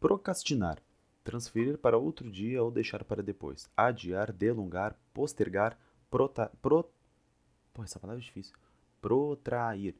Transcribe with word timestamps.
Procrastinar. 0.00 0.82
Transferir 1.22 1.76
para 1.76 1.98
outro 1.98 2.30
dia 2.30 2.62
ou 2.62 2.70
deixar 2.70 3.04
para 3.04 3.22
depois. 3.22 3.68
Adiar, 3.76 4.32
delongar, 4.32 4.96
postergar, 5.12 5.78
prota, 6.10 6.50
pro... 6.62 6.90
Pô, 7.74 7.84
essa 7.84 8.00
palavra 8.00 8.22
é 8.22 8.24
difícil. 8.24 8.56
Protrair. 9.02 9.94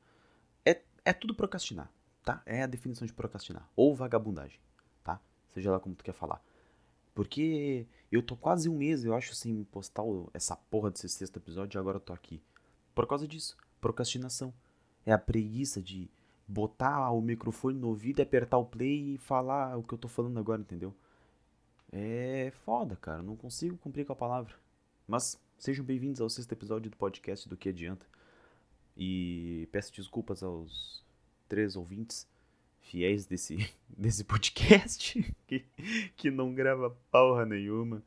É, 0.65 0.81
é 1.05 1.13
tudo 1.13 1.35
procrastinar, 1.35 1.93
tá? 2.25 2.43
É 2.47 2.63
a 2.63 2.67
definição 2.67 3.07
de 3.07 3.13
procrastinar. 3.13 3.69
Ou 3.77 3.95
vagabundagem, 3.95 4.59
tá? 5.05 5.21
Seja 5.53 5.71
lá 5.71 5.79
como 5.79 5.95
tu 5.95 6.03
quer 6.03 6.15
falar. 6.15 6.43
Porque 7.15 7.87
eu 8.11 8.23
tô 8.23 8.35
quase 8.35 8.69
um 8.69 8.79
mês, 8.79 9.05
eu 9.05 9.15
acho, 9.15 9.35
sem 9.35 9.63
postar 9.65 10.05
essa 10.33 10.57
porra 10.57 10.91
desse 10.91 11.09
sexto 11.11 11.37
episódio 11.37 11.77
e 11.77 11.79
agora 11.79 11.99
eu 11.99 12.01
tô 12.01 12.15
aqui. 12.15 12.43
Por 12.95 13.07
causa 13.07 13.29
disso. 13.29 13.57
Procrastinação. 13.81 14.55
É 15.05 15.13
a 15.13 15.19
preguiça 15.19 15.83
de 15.83 16.11
botar 16.51 17.13
o 17.13 17.21
microfone 17.21 17.79
no 17.79 17.89
ouvido 17.89 18.21
apertar 18.21 18.59
o 18.59 18.67
play 18.67 19.15
e 19.15 19.19
falar 19.19 19.77
o 19.77 19.85
que 19.85 19.95
eu 19.95 19.99
tô 19.99 20.09
falando 20.09 20.37
agora, 20.37 20.61
entendeu? 20.61 20.93
É 21.93 22.53
foda, 22.65 22.97
cara. 22.97 23.23
Não 23.23 23.37
consigo 23.37 23.77
cumprir 23.79 24.05
com 24.05 24.13
a 24.13 24.17
palavra. 24.17 24.53
Mas 25.07 25.41
sejam 25.57 25.85
bem-vindos 25.85 26.21
ao 26.21 26.29
sexto 26.29 26.51
episódio 26.51 26.91
do 26.91 26.97
podcast 26.97 27.49
do 27.49 27.57
Que 27.57 27.69
Adianta. 27.69 28.05
E 28.97 29.69
peço 29.71 29.93
desculpas 29.95 30.43
aos 30.43 31.05
três 31.49 31.77
ouvintes 31.77 32.29
fiéis 32.81 33.27
desse, 33.27 33.73
desse 33.89 34.25
podcast 34.25 35.23
que, 35.47 35.65
que 36.17 36.33
não 36.33 36.53
grava 36.53 36.91
porra 37.13 37.47
nenhuma 37.47 38.03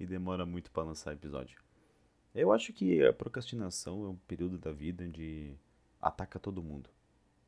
e 0.00 0.04
demora 0.04 0.44
muito 0.44 0.68
para 0.72 0.82
lançar 0.82 1.12
episódio. 1.12 1.62
Eu 2.34 2.52
acho 2.52 2.72
que 2.72 3.04
a 3.06 3.12
procrastinação 3.12 4.04
é 4.04 4.08
um 4.08 4.16
período 4.26 4.58
da 4.58 4.72
vida 4.72 5.04
onde 5.04 5.54
ataca 6.02 6.40
todo 6.40 6.60
mundo. 6.60 6.90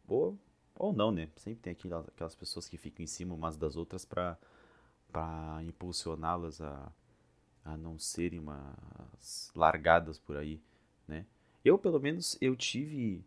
Ou, 0.08 0.38
ou 0.74 0.92
não, 0.92 1.10
né? 1.10 1.28
Sempre 1.36 1.60
tem 1.60 1.72
aquelas, 1.72 2.34
pessoas 2.34 2.68
que 2.68 2.76
ficam 2.76 3.02
em 3.02 3.06
cima 3.06 3.34
umas 3.34 3.56
das 3.56 3.76
outras 3.76 4.04
para 4.04 4.38
para 5.12 5.62
impulsioná-las 5.62 6.60
a, 6.60 6.92
a 7.64 7.76
não 7.76 7.98
serem 7.98 8.38
umas 8.38 9.50
largadas 9.54 10.18
por 10.18 10.36
aí, 10.36 10.60
né? 11.06 11.24
Eu, 11.64 11.78
pelo 11.78 11.98
menos, 11.98 12.36
eu 12.40 12.54
tive, 12.54 13.24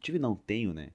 tive 0.00 0.18
não 0.18 0.36
tenho, 0.36 0.74
né? 0.74 0.90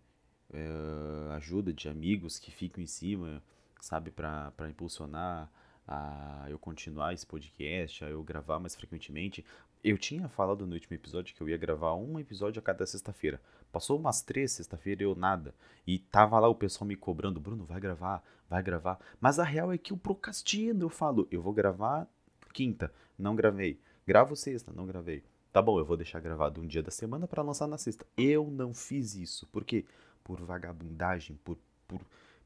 É, 0.51 1.33
ajuda 1.35 1.73
de 1.73 1.89
amigos 1.89 2.37
que 2.37 2.51
ficam 2.51 2.83
em 2.83 2.87
cima, 2.87 3.41
sabe, 3.81 4.11
para 4.11 4.69
impulsionar 4.69 5.51
a 5.87 6.45
eu 6.47 6.59
continuar 6.59 7.13
esse 7.13 7.25
podcast, 7.25 8.05
a 8.05 8.09
eu 8.09 8.21
gravar 8.23 8.59
mais 8.59 8.75
frequentemente. 8.75 9.43
Eu 9.81 9.97
tinha 9.97 10.27
falado 10.27 10.67
no 10.67 10.73
último 10.73 10.93
episódio 10.93 11.33
que 11.33 11.39
eu 11.41 11.47
ia 11.47 11.55
gravar 11.55 11.95
um 11.95 12.19
episódio 12.19 12.59
a 12.59 12.63
cada 12.63 12.85
sexta-feira. 12.85 13.41
Passou 13.71 13.97
umas 13.97 14.21
três 14.21 14.51
sexta-feira 14.51 15.03
eu 15.03 15.15
nada. 15.15 15.55
E 15.87 15.99
tava 15.99 16.37
lá 16.37 16.49
o 16.49 16.55
pessoal 16.55 16.85
me 16.85 16.97
cobrando, 16.97 17.39
Bruno, 17.39 17.63
vai 17.63 17.79
gravar, 17.79 18.21
vai 18.49 18.61
gravar. 18.61 18.99
Mas 19.21 19.39
a 19.39 19.43
real 19.45 19.71
é 19.71 19.77
que 19.77 19.93
eu 19.93 19.97
procrastino, 19.97 20.83
eu 20.83 20.89
falo, 20.89 21.29
eu 21.31 21.41
vou 21.41 21.53
gravar 21.53 22.05
quinta, 22.53 22.91
não 23.17 23.37
gravei. 23.37 23.79
Gravo 24.05 24.35
sexta, 24.35 24.73
não 24.73 24.85
gravei. 24.85 25.23
Tá 25.53 25.61
bom, 25.61 25.79
eu 25.79 25.85
vou 25.85 25.95
deixar 25.95 26.19
gravado 26.19 26.59
um 26.59 26.67
dia 26.67 26.83
da 26.83 26.91
semana 26.91 27.25
para 27.25 27.41
lançar 27.41 27.67
na 27.67 27.77
sexta. 27.77 28.05
Eu 28.17 28.51
não 28.51 28.73
fiz 28.73 29.15
isso. 29.15 29.47
Por 29.47 29.63
quê? 29.63 29.85
Por 30.25 30.41
vagabundagem, 30.41 31.39
por, 31.41 31.57
por 31.87 32.01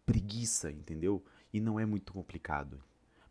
preguiça, 0.05 0.71
entendeu? 0.71 1.23
E 1.51 1.59
não 1.59 1.79
é 1.79 1.85
muito 1.85 2.13
complicado. 2.13 2.79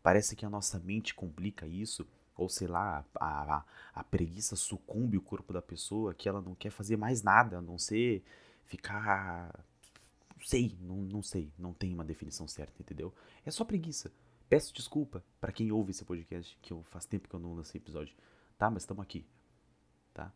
Parece 0.02 0.34
que 0.34 0.44
a 0.44 0.50
nossa 0.50 0.80
mente 0.80 1.14
complica 1.14 1.68
isso 1.68 2.04
ou 2.36 2.48
sei 2.48 2.66
lá, 2.66 3.04
a, 3.14 3.56
a, 3.56 3.64
a, 3.94 4.04
preguiça 4.04 4.56
sucumbe 4.56 5.16
o 5.16 5.22
corpo 5.22 5.52
da 5.52 5.62
pessoa, 5.62 6.14
que 6.14 6.28
ela 6.28 6.40
não 6.40 6.54
quer 6.54 6.70
fazer 6.70 6.96
mais 6.96 7.22
nada, 7.22 7.58
a 7.58 7.62
não 7.62 7.78
ser 7.78 8.22
ficar. 8.64 9.64
Sei, 10.44 10.76
não, 10.80 10.96
não 10.96 11.22
sei, 11.22 11.52
não 11.58 11.72
tem 11.72 11.94
uma 11.94 12.04
definição 12.04 12.48
certa, 12.48 12.80
entendeu? 12.80 13.14
É 13.44 13.50
só 13.50 13.64
preguiça. 13.64 14.10
Peço 14.48 14.74
desculpa 14.74 15.24
para 15.40 15.52
quem 15.52 15.70
ouve 15.70 15.92
esse 15.92 16.04
podcast, 16.04 16.58
que 16.60 16.72
eu, 16.72 16.82
faz 16.84 17.06
tempo 17.06 17.28
que 17.28 17.34
eu 17.34 17.40
não 17.40 17.54
lancei 17.54 17.80
episódio, 17.80 18.14
tá? 18.58 18.68
Mas 18.70 18.82
estamos 18.82 19.02
aqui, 19.02 19.24
tá? 20.12 20.32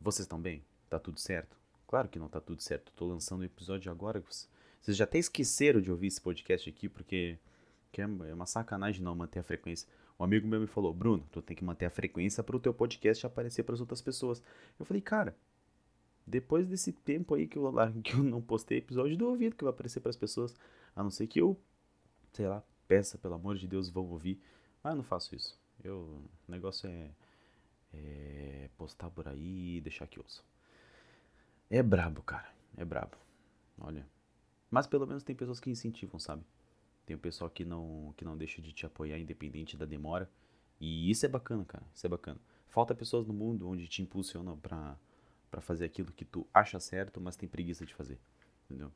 Vocês 0.00 0.24
estão 0.24 0.40
bem? 0.40 0.64
Tá 0.88 0.98
tudo 0.98 1.18
certo? 1.18 1.56
Claro 1.86 2.08
que 2.08 2.18
não 2.18 2.28
tá 2.28 2.40
tudo 2.40 2.62
certo, 2.62 2.92
tô 2.92 3.06
lançando 3.06 3.40
o 3.40 3.44
episódio 3.44 3.90
agora. 3.90 4.22
Vocês 4.80 4.96
já 4.96 5.04
até 5.04 5.18
esqueceram 5.18 5.80
de 5.80 5.90
ouvir 5.90 6.06
esse 6.06 6.20
podcast 6.20 6.68
aqui, 6.70 6.88
porque 6.88 7.38
é, 7.92 8.02
é 8.02 8.34
uma 8.34 8.46
sacanagem 8.46 9.02
não 9.02 9.14
manter 9.14 9.40
a 9.40 9.42
frequência. 9.42 9.88
Um 10.18 10.24
amigo 10.24 10.46
meu 10.46 10.60
me 10.60 10.66
falou, 10.66 10.94
Bruno, 10.94 11.26
tu 11.30 11.42
tem 11.42 11.56
que 11.56 11.64
manter 11.64 11.86
a 11.86 11.90
frequência 11.90 12.42
para 12.42 12.56
o 12.56 12.60
teu 12.60 12.72
podcast 12.72 13.26
aparecer 13.26 13.64
para 13.64 13.74
as 13.74 13.80
outras 13.80 14.00
pessoas. 14.00 14.42
Eu 14.78 14.84
falei, 14.84 15.02
cara, 15.02 15.36
depois 16.26 16.66
desse 16.66 16.92
tempo 16.92 17.34
aí 17.34 17.46
que 17.46 17.58
eu, 17.58 17.72
que 18.02 18.14
eu 18.14 18.22
não 18.22 18.40
postei 18.40 18.78
episódio, 18.78 19.16
duvido 19.16 19.56
que 19.56 19.64
vai 19.64 19.72
aparecer 19.72 20.00
para 20.00 20.10
as 20.10 20.16
pessoas. 20.16 20.54
A 20.94 21.02
não 21.02 21.10
ser 21.10 21.26
que 21.26 21.40
eu, 21.40 21.58
sei 22.32 22.46
lá, 22.46 22.62
peça, 22.86 23.18
pelo 23.18 23.34
amor 23.34 23.56
de 23.56 23.66
Deus, 23.66 23.88
vão 23.88 24.08
ouvir. 24.08 24.40
Mas 24.82 24.92
eu 24.92 24.96
não 24.96 25.04
faço 25.04 25.34
isso. 25.34 25.58
Eu, 25.82 26.22
o 26.48 26.50
negócio 26.50 26.88
é, 26.88 27.10
é 27.92 28.70
postar 28.76 29.10
por 29.10 29.26
aí 29.28 29.76
e 29.76 29.80
deixar 29.80 30.06
que 30.06 30.20
ouçam. 30.20 30.44
É 31.68 31.82
brabo, 31.82 32.22
cara. 32.22 32.48
É 32.76 32.84
brabo. 32.84 33.16
Olha. 33.80 34.06
Mas 34.70 34.86
pelo 34.86 35.06
menos 35.06 35.22
tem 35.22 35.34
pessoas 35.34 35.60
que 35.60 35.70
incentivam, 35.70 36.18
sabe? 36.18 36.44
Tem 37.06 37.14
o 37.14 37.18
pessoal 37.18 37.50
que 37.50 37.64
não, 37.64 38.14
que 38.16 38.24
não 38.24 38.36
deixa 38.36 38.62
de 38.62 38.72
te 38.72 38.86
apoiar 38.86 39.18
independente 39.18 39.76
da 39.76 39.84
demora. 39.84 40.30
E 40.80 41.10
isso 41.10 41.26
é 41.26 41.28
bacana, 41.28 41.64
cara. 41.64 41.84
Isso 41.94 42.06
é 42.06 42.08
bacana. 42.08 42.40
Falta 42.68 42.94
pessoas 42.94 43.26
no 43.26 43.32
mundo 43.32 43.68
onde 43.68 43.86
te 43.86 44.02
impulsionam 44.02 44.58
pra, 44.58 44.96
fazer 45.60 45.84
aquilo 45.84 46.12
que 46.12 46.24
tu 46.24 46.46
acha 46.52 46.80
certo, 46.80 47.20
mas 47.20 47.36
tem 47.36 47.48
preguiça 47.48 47.84
de 47.84 47.94
fazer. 47.94 48.18
Entendeu? 48.64 48.90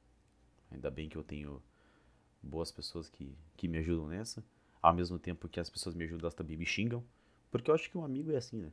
Ainda 0.70 0.91
bem 0.91 1.08
que 1.08 1.16
eu 1.16 1.22
tenho 1.22 1.62
boas 2.42 2.72
pessoas 2.72 3.08
que, 3.08 3.36
que 3.56 3.69
me 3.69 3.78
ajudam 3.78 4.08
nessa. 4.08 4.42
Ao 4.80 4.94
mesmo 4.94 5.19
tempo 5.19 5.48
que 5.48 5.60
as 5.60 5.70
pessoas 5.70 5.94
me 5.94 6.04
ajudam, 6.04 6.25
elas 6.25 6.34
também 6.34 6.56
me 6.56 6.66
xingam. 6.66 7.04
Porque 7.50 7.70
eu 7.70 7.75
acho 7.75 7.90
que 7.90 7.98
um 7.98 8.04
amigo 8.04 8.32
é 8.32 8.36
assim, 8.36 8.58
né? 8.58 8.72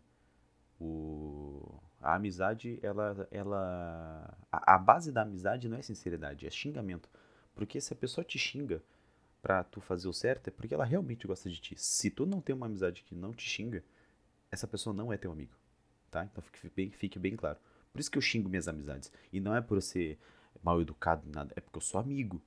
O, 0.79 1.79
a 2.02 2.16
amizade, 2.16 2.79
ela. 2.81 3.28
ela 3.31 4.38
a, 4.52 4.75
a 4.75 4.78
base 4.78 5.12
da 5.12 5.22
amizade 5.22 5.69
não 5.69 5.78
é 5.78 5.81
sinceridade, 5.81 6.46
é 6.46 6.50
xingamento. 6.50 7.09
Porque 7.53 7.79
se 7.79 7.94
a 7.94 7.96
pessoa 7.96 8.25
te 8.25 8.38
xinga 8.38 8.84
pra 9.45 9.63
tu 9.63 9.79
fazer 9.79 10.07
o 10.07 10.13
certo 10.13 10.47
é 10.47 10.51
porque 10.51 10.73
ela 10.73 10.83
realmente 10.83 11.28
gosta 11.28 11.47
de 11.47 11.61
ti. 11.61 11.75
Se 11.78 12.09
tu 12.09 12.25
não 12.25 12.41
tem 12.41 12.56
uma 12.56 12.66
amizade 12.66 13.03
que 13.03 13.13
não 13.13 13.31
te 13.31 13.47
xinga, 13.47 13.83
essa 14.50 14.67
pessoa 14.67 14.91
não 14.91 15.13
é 15.13 15.17
teu 15.17 15.31
amigo, 15.31 15.53
tá? 16.09 16.25
Então 16.25 16.41
fique 16.41 16.67
bem, 16.75 16.89
fique 16.89 17.19
bem 17.19 17.35
claro. 17.35 17.59
Por 17.94 18.00
isso 18.00 18.09
que 18.09 18.17
eu 18.17 18.23
xingo 18.23 18.50
minhas 18.50 18.67
amizades. 18.67 19.11
E 19.31 19.39
não 19.39 19.55
é 19.55 19.61
por 19.61 19.78
eu 19.78 19.84
ser 19.84 20.17
mal 20.63 20.81
educado, 20.81 21.29
nada. 21.29 21.53
É 21.55 21.61
porque 21.61 21.78
eu 21.78 21.81
sou 21.81 22.01
amigo, 22.01 22.41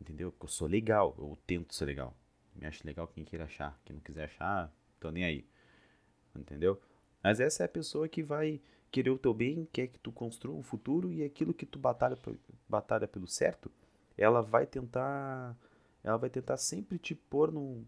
entendeu? 0.00 0.32
Porque 0.32 0.46
eu 0.46 0.48
sou 0.48 0.66
legal, 0.66 1.14
eu 1.16 1.38
tento 1.46 1.72
ser 1.72 1.84
legal. 1.84 2.16
Me 2.52 2.66
acho 2.66 2.84
legal 2.84 3.06
quem 3.06 3.24
queira 3.24 3.44
achar. 3.44 3.80
Quem 3.84 3.94
não 3.94 4.02
quiser 4.02 4.24
achar, 4.24 4.74
tô 4.98 5.12
nem 5.12 5.24
aí. 5.24 5.46
Entendeu? 6.34 6.82
Mas 7.22 7.38
essa 7.38 7.62
é 7.62 7.66
a 7.66 7.68
pessoa 7.68 8.08
que 8.08 8.24
vai 8.24 8.60
querer 8.90 9.10
o 9.10 9.18
teu 9.18 9.32
bem, 9.32 9.68
quer 9.72 9.86
que 9.86 10.00
tu 10.00 10.10
construa 10.10 10.56
um 10.56 10.64
futuro 10.64 11.12
e 11.12 11.22
aquilo 11.22 11.54
que 11.54 11.64
tu 11.64 11.78
batalha, 11.78 12.18
batalha 12.68 13.06
pelo 13.06 13.28
certo, 13.28 13.70
ela 14.18 14.42
vai 14.42 14.66
tentar 14.66 15.56
ela 16.04 16.18
vai 16.18 16.28
tentar 16.28 16.58
sempre 16.58 16.98
te 16.98 17.14
pôr 17.14 17.50
num. 17.50 17.84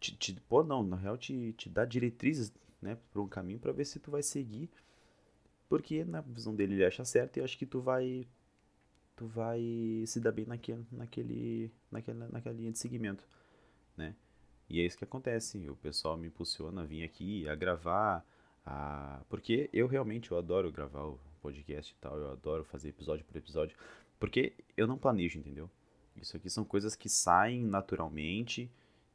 Te, 0.00 0.16
te 0.16 0.34
pôr, 0.48 0.66
não, 0.66 0.82
na 0.82 0.96
real, 0.96 1.16
te, 1.16 1.52
te 1.52 1.68
dar 1.68 1.86
diretrizes 1.86 2.52
né, 2.82 2.98
para 3.12 3.22
um 3.22 3.28
caminho 3.28 3.60
para 3.60 3.70
ver 3.70 3.84
se 3.84 4.00
tu 4.00 4.10
vai 4.10 4.22
seguir. 4.22 4.68
Porque 5.68 6.04
na 6.04 6.20
visão 6.20 6.54
dele 6.54 6.74
ele 6.74 6.84
acha 6.84 7.04
certo 7.04 7.36
e 7.36 7.40
eu 7.40 7.44
acho 7.44 7.56
que 7.56 7.64
tu 7.64 7.80
vai. 7.80 8.26
Tu 9.14 9.26
vai 9.26 10.04
se 10.06 10.18
dar 10.20 10.32
bem 10.32 10.44
naquele, 10.44 10.84
naquele, 10.90 11.70
naquela, 11.90 12.28
naquela 12.28 12.54
linha 12.54 12.72
de 12.72 12.78
seguimento, 12.78 13.24
né? 13.96 14.14
E 14.68 14.80
é 14.80 14.84
isso 14.84 14.98
que 14.98 15.04
acontece. 15.04 15.68
O 15.68 15.76
pessoal 15.76 16.16
me 16.16 16.26
impulsiona 16.26 16.82
a 16.82 16.84
vir 16.84 17.04
aqui, 17.04 17.48
a 17.48 17.54
gravar, 17.54 18.24
a... 18.66 19.22
porque 19.28 19.70
eu 19.72 19.86
realmente 19.86 20.32
eu 20.32 20.38
adoro 20.38 20.72
gravar 20.72 21.04
o 21.04 21.18
podcast 21.42 21.92
e 21.92 21.96
tal, 22.00 22.16
eu 22.16 22.32
adoro 22.32 22.64
fazer 22.64 22.88
episódio 22.88 23.24
por 23.24 23.36
episódio, 23.36 23.76
porque 24.18 24.54
eu 24.76 24.86
não 24.86 24.96
planejo, 24.96 25.38
entendeu? 25.38 25.70
Isso 26.20 26.36
aqui 26.36 26.48
são 26.50 26.64
coisas 26.64 26.94
que 26.94 27.08
saem 27.08 27.64
naturalmente 27.64 28.70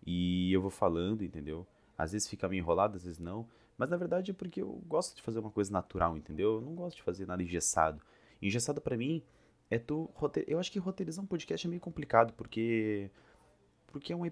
e 0.05 0.51
eu 0.51 0.61
vou 0.61 0.71
falando, 0.71 1.23
entendeu? 1.23 1.65
Às 1.97 2.11
vezes 2.11 2.27
fica 2.27 2.47
meio 2.47 2.61
enrolado, 2.61 2.97
às 2.97 3.03
vezes 3.03 3.19
não. 3.19 3.47
Mas 3.77 3.89
na 3.89 3.97
verdade 3.97 4.31
é 4.31 4.33
porque 4.33 4.61
eu 4.61 4.81
gosto 4.87 5.15
de 5.15 5.21
fazer 5.21 5.39
uma 5.39 5.51
coisa 5.51 5.71
natural, 5.71 6.17
entendeu? 6.17 6.55
Eu 6.55 6.61
não 6.61 6.73
gosto 6.73 6.97
de 6.97 7.03
fazer 7.03 7.25
nada 7.25 7.43
engessado. 7.43 8.01
Engessado 8.41 8.81
para 8.81 8.97
mim 8.97 9.23
é 9.69 9.77
tu. 9.77 10.09
Eu 10.47 10.59
acho 10.59 10.71
que 10.71 10.79
roteirizar 10.79 11.23
um 11.23 11.27
podcast 11.27 11.65
é 11.65 11.69
meio 11.69 11.81
complicado, 11.81 12.33
porque. 12.33 13.11
Porque 13.87 14.13
é 14.13 14.15
um. 14.15 14.25
É, 14.25 14.31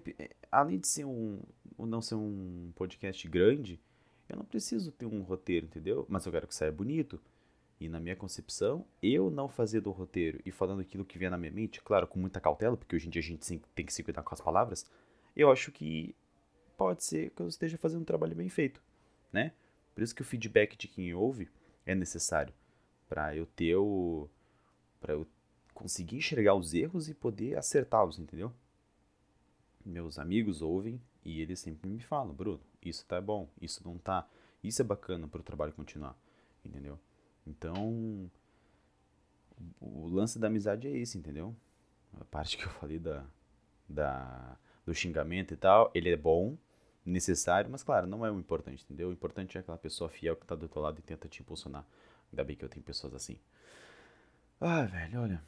além 0.50 0.78
de 0.78 0.86
ser 0.86 1.04
um. 1.04 1.40
Não 1.78 2.00
ser 2.00 2.14
um 2.14 2.72
podcast 2.74 3.28
grande, 3.28 3.80
eu 4.28 4.36
não 4.36 4.44
preciso 4.44 4.90
ter 4.90 5.06
um 5.06 5.22
roteiro, 5.22 5.66
entendeu? 5.66 6.06
Mas 6.08 6.24
eu 6.24 6.32
quero 6.32 6.46
que 6.46 6.54
saia 6.54 6.72
bonito. 6.72 7.20
E 7.78 7.88
na 7.88 8.00
minha 8.00 8.16
concepção, 8.16 8.86
eu 9.02 9.30
não 9.30 9.48
fazer 9.48 9.80
do 9.80 9.90
roteiro 9.90 10.40
e 10.44 10.50
falando 10.50 10.80
aquilo 10.80 11.04
que 11.04 11.18
vem 11.18 11.28
na 11.28 11.36
minha 11.36 11.52
mente, 11.52 11.80
claro, 11.82 12.06
com 12.06 12.18
muita 12.18 12.40
cautela, 12.40 12.76
porque 12.76 12.96
hoje 12.96 13.06
em 13.06 13.10
dia 13.10 13.20
a 13.20 13.24
gente 13.24 13.60
tem 13.74 13.84
que 13.84 13.92
se 13.92 14.02
cuidar 14.02 14.22
com 14.22 14.34
as 14.34 14.40
palavras, 14.40 14.86
eu 15.36 15.50
acho 15.50 15.70
que 15.70 16.14
pode 16.76 17.04
ser 17.04 17.30
que 17.30 17.42
eu 17.42 17.48
esteja 17.48 17.76
fazendo 17.76 18.00
um 18.02 18.04
trabalho 18.04 18.34
bem 18.34 18.48
feito, 18.48 18.82
né? 19.32 19.52
Por 19.94 20.02
isso 20.02 20.14
que 20.14 20.22
o 20.22 20.24
feedback 20.24 20.76
de 20.76 20.88
quem 20.88 21.12
ouve 21.12 21.48
é 21.84 21.94
necessário 21.94 22.52
para 23.08 23.36
eu 23.36 23.46
ter 23.46 23.76
o 23.76 24.28
para 25.00 25.12
eu 25.12 25.26
conseguir 25.74 26.16
enxergar 26.16 26.54
os 26.54 26.72
erros 26.72 27.08
e 27.08 27.14
poder 27.14 27.58
acertá-los, 27.58 28.18
entendeu? 28.18 28.52
meus 29.86 30.18
amigos 30.18 30.60
ouvem 30.62 31.00
e 31.24 31.40
eles 31.40 31.60
sempre 31.60 31.88
me 31.88 32.00
falam, 32.00 32.34
Bruno, 32.34 32.60
isso 32.82 33.04
tá 33.06 33.20
bom, 33.20 33.48
isso 33.60 33.82
não 33.84 33.96
tá. 33.96 34.28
Isso 34.62 34.82
é 34.82 34.84
bacana 34.84 35.28
para 35.28 35.40
o 35.40 35.44
trabalho 35.44 35.72
continuar, 35.72 36.16
entendeu? 36.64 36.98
Então, 37.46 38.30
o 39.80 40.08
lance 40.08 40.38
da 40.38 40.48
amizade 40.48 40.88
é 40.88 40.96
esse, 40.96 41.16
entendeu? 41.16 41.54
A 42.20 42.24
parte 42.24 42.56
que 42.56 42.64
eu 42.64 42.70
falei 42.70 42.98
da, 42.98 43.24
da, 43.88 44.58
do 44.84 44.94
xingamento 44.94 45.54
e 45.54 45.56
tal, 45.56 45.90
ele 45.94 46.10
é 46.10 46.16
bom, 46.16 46.56
necessário, 47.04 47.70
mas 47.70 47.82
claro, 47.82 48.06
não 48.06 48.26
é 48.26 48.30
o 48.30 48.38
importante, 48.38 48.84
entendeu? 48.84 49.08
O 49.08 49.12
importante 49.12 49.56
é 49.56 49.60
aquela 49.60 49.78
pessoa 49.78 50.10
fiel 50.10 50.36
que 50.36 50.44
tá 50.44 50.54
do 50.54 50.64
outro 50.64 50.80
lado 50.80 50.98
e 50.98 51.02
tenta 51.02 51.28
te 51.28 51.40
impulsionar. 51.40 51.86
Ainda 52.32 52.42
bem 52.42 52.56
que 52.56 52.64
eu 52.64 52.68
tenho 52.68 52.82
pessoas 52.82 53.14
assim. 53.14 53.38
Ah, 54.60 54.82
velho, 54.84 55.20
olha. 55.20 55.42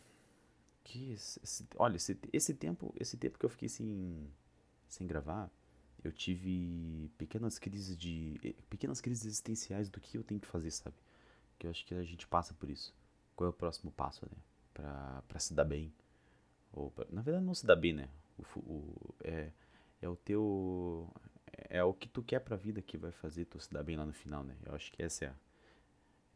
Que 0.85 1.13
esse, 1.13 1.67
olha, 1.77 1.97
esse, 1.97 2.17
esse 2.33 2.55
tempo, 2.55 2.95
esse 2.99 3.17
tempo 3.17 3.39
que 3.39 3.45
eu 3.45 3.51
fiquei 3.51 3.69
sem, 3.69 4.31
sem 4.87 5.07
gravar, 5.07 5.51
eu 6.03 6.13
tive 6.13 7.11
pequenas 7.19 7.59
crises 7.59 7.97
de 7.97 8.39
eh, 8.45 8.55
pequenas 8.71 9.01
crises 9.01 9.27
existenciais 9.27 9.91
do 9.91 10.01
que 10.01 10.17
eu 10.17 10.23
tenho 10.23 10.41
que 10.41 10.47
fazer, 10.47 10.71
sabe? 10.71 10.97
Que 11.59 11.67
eu 11.67 11.71
acho 11.71 11.85
que 11.85 11.95
a 11.95 12.05
gente 12.05 12.27
passa 12.27 12.55
por 12.55 12.71
isso. 12.71 12.95
Qual 13.35 13.47
é 13.47 13.51
o 13.51 13.53
próximo 13.53 13.91
passo, 13.91 14.25
né? 14.27 14.37
Pra, 14.73 15.23
pra 15.27 15.39
se 15.39 15.55
dar 15.55 15.65
bem. 15.65 15.93
Ou 16.73 16.91
pra, 16.91 17.07
na 17.11 17.23
verdade 17.23 17.45
não 17.45 17.55
se 17.55 17.67
dar 17.67 17.77
bem, 17.77 17.93
né? 17.93 18.09
O, 18.39 18.59
o, 18.61 19.15
é, 19.25 19.51
é 20.01 20.09
o 20.09 20.17
teu 20.17 21.11
é 21.69 21.83
o 21.83 21.93
que 21.93 22.09
tu 22.09 22.23
quer 22.23 22.41
pra 22.41 22.57
vida 22.57 22.81
que 22.81 22.97
vai 22.97 23.11
fazer 23.11 23.45
tu 23.47 23.59
se 23.61 23.73
dar 23.73 23.83
bem 23.83 23.97
lá 23.97 24.07
no 24.07 24.13
final, 24.13 24.45
né? 24.45 24.57
Eu 24.65 24.75
acho 24.75 24.93
que 24.93 25.03
essa 25.03 25.25
é 25.25 25.29
a, 25.29 25.35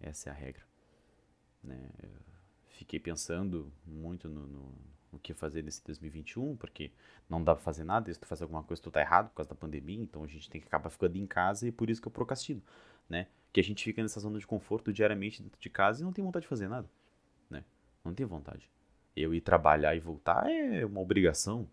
essa 0.01 0.31
é 0.31 0.33
a 0.33 0.35
regra, 0.35 0.63
né? 1.63 1.89
Fiquei 2.71 2.99
pensando 2.99 3.73
muito 3.87 4.29
no, 4.29 4.47
no, 4.47 4.75
no, 5.13 5.19
que 5.21 5.33
fazer 5.33 5.63
nesse 5.63 5.85
2021, 5.85 6.57
porque 6.57 6.91
não 7.29 7.43
dá 7.43 7.55
pra 7.55 7.63
fazer 7.63 7.85
nada, 7.85 8.11
e 8.11 8.15
se 8.15 8.19
tu 8.19 8.27
fazer 8.27 8.43
alguma 8.43 8.65
coisa 8.65 8.83
tu 8.83 8.91
tá 8.91 9.01
errado 9.01 9.29
por 9.29 9.37
causa 9.37 9.51
da 9.51 9.55
pandemia, 9.55 10.01
então 10.01 10.25
a 10.25 10.27
gente 10.27 10.51
tem 10.51 10.61
que 10.61 10.67
acabar 10.67 10.91
ficando 10.91 11.17
em 11.17 11.27
casa 11.27 11.69
e 11.69 11.73
por 11.73 11.89
isso 11.89 12.01
que 12.01 12.09
eu 12.09 12.13
procrastino, 12.13 12.63
né? 13.09 13.29
Que 13.53 13.61
a 13.61 13.65
gente 13.65 13.85
fica 13.85 14.03
nessa 14.03 14.21
zona 14.21 14.39
de 14.39 14.47
conforto 14.47 14.93
diariamente 14.93 15.43
dentro 15.43 15.61
de 15.61 15.71
casa 15.71 16.01
e 16.01 16.05
não 16.05 16.13
tem 16.13 16.25
vontade 16.25 16.45
de 16.45 16.49
fazer 16.49 16.69
nada, 16.69 16.89
né? 17.51 17.65
Não 18.05 18.15
tem 18.15 18.25
vontade. 18.25 18.71
Eu 19.15 19.35
ir 19.35 19.41
trabalhar 19.41 19.95
e 19.95 20.01
voltar 20.01 20.51
é 20.51 20.85
uma 20.87 21.01
obrigação, 21.01 21.69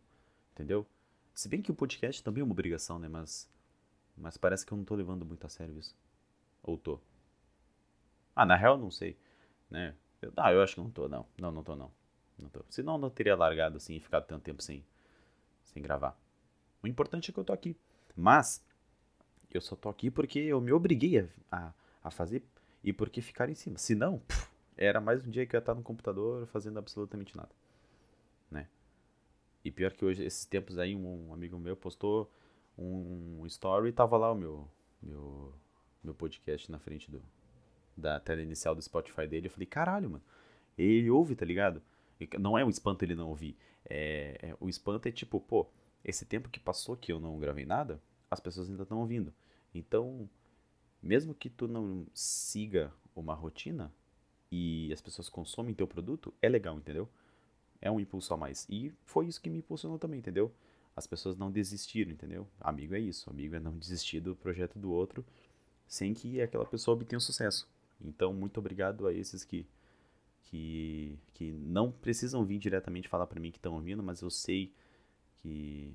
entendeu? 0.52 0.86
Se 1.34 1.48
bem 1.48 1.62
que 1.62 1.72
o 1.72 1.76
podcast 1.76 2.22
também 2.22 2.42
é 2.42 2.44
uma 2.44 2.52
obrigação, 2.52 3.00
né? 3.00 3.08
Mas, 3.08 3.50
mas 4.18 4.36
parece 4.36 4.66
que 4.66 4.74
eu 4.74 4.78
não 4.78 4.84
tô 4.84 4.94
levando 4.94 5.26
muito 5.26 5.46
a 5.46 5.50
sério 5.50 5.78
isso. 5.80 5.96
Ou 6.62 6.78
tô? 6.78 7.00
Ah, 8.36 8.46
na 8.46 8.56
real, 8.56 8.78
não 8.78 8.92
sei, 8.92 9.18
né? 9.70 9.96
Eu, 10.22 10.34
ah, 10.36 10.52
eu 10.52 10.62
acho 10.62 10.76
que 10.76 10.82
não 10.82 10.90
tô, 10.90 11.08
não. 11.08 11.26
Não, 11.38 11.52
não 11.52 11.64
tô, 11.64 11.76
não. 11.76 11.92
Não 12.38 12.50
tô. 12.50 12.64
Senão 12.70 12.94
eu 12.94 13.00
não 13.00 13.10
teria 13.10 13.36
largado 13.36 13.78
assim 13.78 13.96
e 13.96 14.00
ficado 14.00 14.26
tanto 14.26 14.44
tempo 14.44 14.62
sem, 14.62 14.84
sem 15.64 15.82
gravar. 15.82 16.18
O 16.82 16.88
importante 16.88 17.30
é 17.30 17.34
que 17.34 17.40
eu 17.40 17.44
tô 17.44 17.54
aqui. 17.54 17.76
Mas, 18.16 18.64
eu 19.52 19.62
só 19.62 19.76
tô 19.76 19.90
aqui 19.90 20.12
porque 20.12 20.40
eu 20.40 20.62
me 20.62 20.72
obriguei 20.72 21.30
a, 21.52 21.74
a, 22.04 22.12
fazer 22.12 22.44
e 22.84 22.94
porque 22.94 23.22
ficar 23.22 23.50
em 23.50 23.56
cima. 23.56 23.78
Se 23.78 23.96
não, 23.96 24.22
era 24.78 25.02
mais 25.02 25.26
um 25.26 25.30
dia 25.30 25.46
que 25.46 25.56
eu 25.56 25.58
ia 25.58 25.62
estar 25.62 25.76
no 25.76 25.84
computador 25.84 26.46
fazendo 26.48 26.78
absolutamente 26.80 27.36
nada, 27.36 27.50
né? 28.50 28.68
E 29.64 29.72
pior 29.72 29.92
que 29.92 30.06
hoje, 30.06 30.24
esses 30.24 30.46
tempos 30.46 30.78
aí, 30.78 30.96
um 30.96 31.34
amigo 31.34 31.58
meu 31.58 31.76
postou 31.76 32.32
um 32.78 33.46
story 33.46 33.90
e 33.90 33.92
tava 33.92 34.18
lá 34.18 34.32
o 34.32 34.36
meu, 34.36 34.68
meu, 35.02 35.54
meu 36.04 36.14
podcast 36.14 36.72
na 36.72 36.80
frente 36.80 37.12
do, 37.12 37.22
da 37.96 38.20
tela 38.20 38.42
inicial 38.42 38.74
do 38.74 38.82
Spotify 38.82 39.28
dele. 39.28 39.48
Eu 39.48 39.52
falei, 39.52 39.68
caralho, 39.68 40.10
mano. 40.10 40.24
Ele 40.78 41.10
ouve, 41.10 41.36
tá 41.36 41.46
ligado? 41.46 41.82
Não 42.40 42.58
é 42.58 42.64
um 42.64 42.70
espanto 42.70 43.04
ele 43.04 43.16
não 43.16 43.30
ouvir. 43.30 43.58
É, 43.90 44.38
é, 44.42 44.56
o 44.60 44.70
espanto 44.70 45.08
é 45.08 45.12
tipo, 45.12 45.40
pô, 45.40 45.68
esse 46.04 46.26
tempo 46.26 46.50
que 46.50 46.60
passou 46.60 46.96
que 46.96 47.12
eu 47.12 47.20
não 47.20 47.38
gravei 47.38 47.66
nada, 47.66 48.02
as 48.30 48.40
pessoas 48.40 48.70
ainda 48.70 48.84
estão 48.84 49.00
ouvindo. 49.00 49.34
Então, 49.74 50.30
mesmo 51.02 51.34
que 51.34 51.50
tu 51.50 51.68
não 51.68 52.06
siga 52.14 52.92
uma 53.16 53.34
rotina 53.34 53.92
e 54.52 54.92
as 54.92 55.02
pessoas 55.02 55.30
consomem 55.30 55.74
teu 55.74 55.88
produto, 55.88 56.34
é 56.42 56.50
legal, 56.50 56.78
entendeu? 56.78 57.08
é 57.82 57.90
um 57.90 58.00
impulso 58.00 58.34
a 58.34 58.38
mais. 58.38 58.66
E 58.70 58.92
foi 59.06 59.28
isso 59.28 59.42
que 59.42 59.50
me 59.50 59.60
impulsionou 59.60 59.98
também, 59.98 60.20
entendeu? 60.20 60.52
As 60.96 61.08
pessoas 61.08 61.38
não 61.38 61.52
desistiram, 61.52 62.12
entendeu? 62.12 62.48
Amigo 62.60 62.96
é 62.96 63.00
isso, 63.00 63.30
amigo 63.30 63.56
é 63.56 63.60
não 63.60 63.78
desistir 63.78 64.20
do 64.20 64.36
projeto 64.36 64.78
do 64.78 64.92
outro 64.92 65.26
sem 65.88 66.14
que 66.14 66.42
aquela 66.42 66.66
pessoa 66.66 66.96
obtenha 66.96 67.20
sucesso. 67.20 67.68
Então, 68.02 68.34
muito 68.34 68.60
obrigado 68.60 69.08
a 69.08 69.14
esses 69.14 69.44
que 69.44 69.66
que, 70.46 71.20
que 71.36 71.52
não 71.52 71.92
precisam 71.92 72.44
vir 72.44 72.58
diretamente 72.58 73.08
falar 73.08 73.28
para 73.28 73.40
mim 73.40 73.52
que 73.52 73.60
estão 73.60 73.76
ouvindo, 73.76 74.02
mas 74.02 74.22
eu 74.22 74.32
sei 74.32 74.74
que 75.44 75.94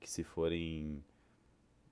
que 0.00 0.10
se 0.10 0.24
forem 0.24 1.04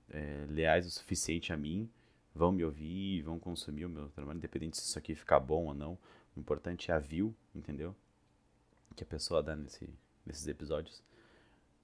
é, 0.09 0.45
leais 0.49 0.85
o 0.85 0.91
suficiente 0.91 1.51
a 1.53 1.57
mim, 1.57 1.89
vão 2.33 2.51
me 2.51 2.63
ouvir, 2.63 3.21
vão 3.23 3.39
consumir 3.39 3.85
o 3.85 3.89
meu 3.89 4.09
trabalho, 4.09 4.37
independente 4.37 4.77
se 4.77 4.83
isso 4.83 4.97
aqui 4.97 5.15
ficar 5.15 5.39
bom 5.39 5.65
ou 5.65 5.73
não. 5.73 5.97
O 6.35 6.39
importante 6.39 6.91
é 6.91 6.93
a 6.93 6.99
view, 6.99 7.35
entendeu? 7.55 7.95
que 8.97 9.03
a 9.03 9.07
pessoa 9.07 9.43
dá 9.43 9.55
nesse, 9.55 9.87
nesses 10.25 10.47
episódios. 10.47 11.03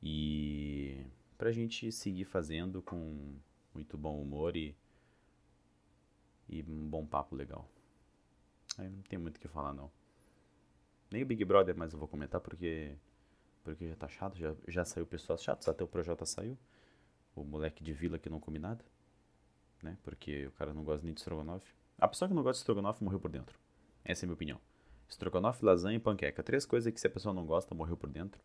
E 0.01 1.05
pra 1.37 1.51
gente 1.51 1.91
seguir 1.91 2.25
fazendo 2.25 2.81
com 2.81 3.35
muito 3.73 3.97
bom 3.97 4.19
humor 4.19 4.57
e, 4.57 4.75
e 6.49 6.63
um 6.63 6.89
bom 6.89 7.05
papo 7.05 7.35
legal. 7.35 7.69
Aí 8.77 8.89
não 8.89 9.03
tem 9.03 9.19
muito 9.19 9.37
o 9.37 9.39
que 9.39 9.47
falar 9.47 9.73
não. 9.73 9.91
Nem 11.11 11.21
o 11.21 11.25
Big 11.25 11.45
Brother, 11.45 11.77
mas 11.77 11.93
eu 11.93 11.99
vou 11.99 12.07
comentar 12.07 12.41
porque 12.41 12.95
porque 13.63 13.88
já 13.88 13.95
tá 13.95 14.07
chato, 14.07 14.38
já, 14.38 14.56
já 14.68 14.86
saiu 14.86 15.06
pessoas 15.06 15.42
chatas, 15.42 15.68
até 15.68 15.83
o 15.83 15.88
Projota 15.88 16.25
saiu. 16.25 16.57
O 17.36 17.44
moleque 17.44 17.83
de 17.83 17.94
vila 17.94 18.19
que 18.19 18.30
não 18.30 18.39
come 18.39 18.60
nada, 18.60 18.86
né? 19.81 19.98
Porque 20.04 20.45
o 20.48 20.51
cara 20.51 20.74
não 20.74 20.83
gosta 20.83 21.04
nem 21.04 21.13
de 21.13 21.19
estrogonofe. 21.19 21.74
A 21.98 22.07
pessoa 22.07 22.27
que 22.27 22.36
não 22.36 22.44
gosta 22.44 22.57
de 22.57 22.62
estrogonofe 22.62 23.04
morreu 23.04 23.19
por 23.19 23.31
dentro. 23.31 23.57
Essa 24.04 24.24
é 24.24 24.25
a 24.25 24.27
minha 24.27 24.36
opinião. 24.36 24.60
Estrogonofe, 25.10 25.65
lasanha 25.65 25.98
e 25.98 26.00
panqueca. 26.00 26.44
Três 26.44 26.65
coisas 26.65 26.94
que 26.94 27.00
se 27.00 27.07
a 27.07 27.10
pessoa 27.10 27.33
não 27.33 27.45
gosta, 27.45 27.74
morreu 27.74 27.98
por 27.98 28.10
dentro. 28.10 28.42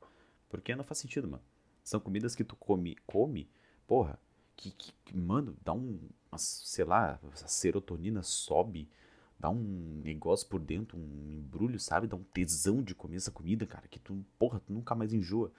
Porque 0.49 0.75
não 0.75 0.85
faz 0.85 0.99
sentido, 0.99 1.29
mano. 1.29 1.43
São 1.83 2.01
comidas 2.01 2.35
que 2.35 2.45
tu 2.45 2.57
come, 2.57 2.97
come, 3.07 3.51
porra, 3.87 4.19
que, 4.57 4.71
que 4.73 5.17
mano, 5.17 5.57
dá 5.63 5.73
um, 5.73 6.01
sei 6.37 6.85
lá, 6.85 7.19
a 7.23 7.49
serotonina 7.49 8.23
sobe, 8.23 8.91
dá 9.39 9.49
um 9.51 10.01
negócio 10.05 10.49
por 10.49 10.61
dentro, 10.61 10.99
um 10.99 11.33
embrulho, 11.33 11.79
sabe? 11.79 12.07
Dá 12.07 12.17
um 12.17 12.25
tesão 12.25 12.83
de 12.83 12.95
comer 12.95 13.17
essa 13.17 13.31
comida, 13.31 13.67
cara, 13.67 13.87
que 13.87 13.99
tu, 13.99 14.25
porra, 14.39 14.61
tu 14.61 14.73
nunca 14.73 14.95
mais 14.95 15.13
enjoa. 15.13 15.53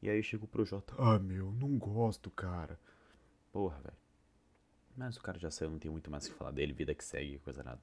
E 0.00 0.08
aí 0.08 0.22
chega 0.22 0.44
o 0.44 0.48
Projota, 0.48 0.94
ah, 0.96 1.18
meu, 1.18 1.52
não 1.52 1.76
gosto, 1.76 2.30
cara. 2.30 2.78
Porra, 3.52 3.78
velho. 3.80 3.96
Mas 4.96 5.16
o 5.16 5.22
cara 5.22 5.38
já 5.38 5.50
saiu, 5.50 5.70
não 5.70 5.78
tem 5.78 5.90
muito 5.90 6.10
mais 6.10 6.26
o 6.26 6.30
que 6.30 6.36
falar 6.36 6.50
dele, 6.50 6.72
vida 6.72 6.94
que 6.94 7.04
segue, 7.04 7.38
coisa 7.40 7.62
nada. 7.62 7.82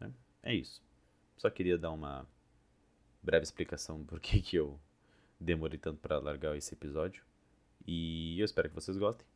É, 0.00 0.10
é 0.42 0.54
isso. 0.54 0.82
Só 1.36 1.50
queria 1.50 1.78
dar 1.78 1.90
uma 1.90 2.26
breve 3.22 3.44
explicação 3.44 4.04
por 4.04 4.20
que, 4.20 4.40
que 4.40 4.56
eu 4.56 4.78
demorei 5.40 5.78
tanto 5.78 6.00
para 6.00 6.18
largar 6.18 6.56
esse 6.56 6.74
episódio. 6.74 7.24
E 7.86 8.38
eu 8.40 8.44
espero 8.44 8.68
que 8.68 8.74
vocês 8.74 8.96
gostem. 8.96 9.26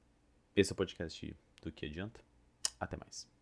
Esse 0.55 0.73
é 0.73 0.75
o 0.75 0.77
podcast 0.77 1.37
do 1.63 1.71
que 1.71 1.87
adianta. 1.87 2.21
Até 2.79 2.97
mais. 2.97 3.40